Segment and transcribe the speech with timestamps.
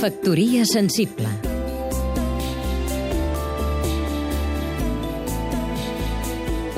[0.00, 1.28] Factoria sensible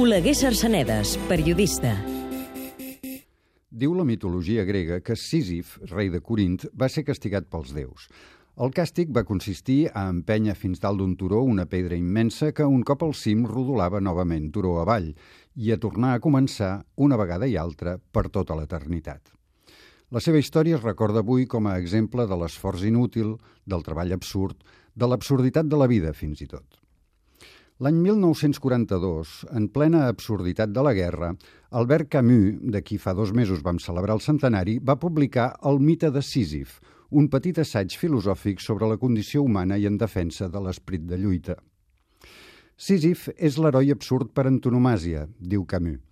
[0.00, 1.90] Oleguer Sarsenedes, periodista
[3.68, 8.06] Diu la mitologia grega que Sísif, rei de Corint, va ser castigat pels déus.
[8.56, 12.80] El càstig va consistir a empènyer fins dalt d'un turó una pedra immensa que un
[12.88, 15.12] cop al cim rodolava novament turó avall
[15.60, 19.39] i a tornar a començar una vegada i altra per tota l'eternitat.
[20.10, 24.56] La seva història es recorda avui com a exemple de l'esforç inútil, del treball absurd,
[24.98, 26.80] de l'absurditat de la vida, fins i tot.
[27.80, 31.30] L'any 1942, en plena absurditat de la guerra,
[31.78, 36.10] Albert Camus, de qui fa dos mesos vam celebrar el centenari, va publicar El mite
[36.10, 41.06] de Sísif, un petit assaig filosòfic sobre la condició humana i en defensa de l'esperit
[41.06, 41.56] de lluita.
[42.76, 46.02] Sísif és l'heroi absurd per antonomàsia, diu Camus.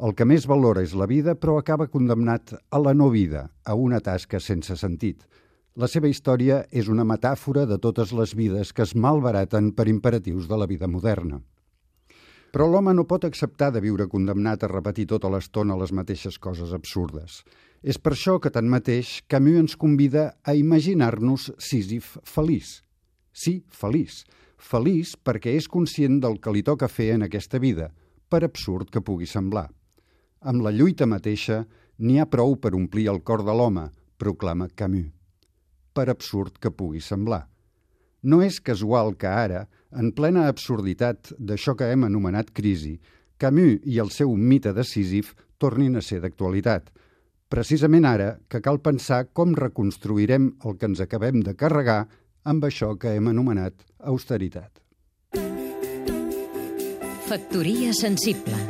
[0.00, 3.74] El que més valora és la vida, però acaba condemnat a la no vida, a
[3.76, 5.26] una tasca sense sentit.
[5.76, 10.46] La seva història és una metàfora de totes les vides que es malbaraten per imperatius
[10.48, 11.42] de la vida moderna.
[12.50, 16.72] Però l'home no pot acceptar de viure condemnat a repetir tota l'estona les mateixes coses
[16.72, 17.42] absurdes.
[17.84, 22.78] És per això que, tanmateix, Camus ens convida a imaginar-nos Sísif feliç.
[23.32, 24.24] Sí, feliç.
[24.56, 27.90] Feliç perquè és conscient del que li toca fer en aquesta vida,
[28.32, 29.68] per absurd que pugui semblar.
[30.40, 31.66] Amb la lluita mateixa
[32.00, 35.10] n'hi ha prou per omplir el cor de l'home, proclama Camus.
[35.92, 37.42] Per absurd que pugui semblar.
[38.22, 42.96] No és casual que ara, en plena absurditat d'això que hem anomenat crisi,
[43.36, 46.88] Camus i el seu mite decisiv tornin a ser d'actualitat.
[47.52, 52.06] Precisament ara que cal pensar com reconstruirem el que ens acabem de carregar
[52.48, 54.72] amb això que hem anomenat austeritat.
[57.28, 58.69] Factoria sensible